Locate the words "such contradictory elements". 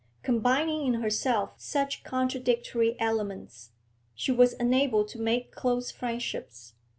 1.57-3.69